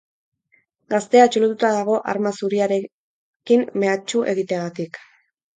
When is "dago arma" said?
1.75-2.33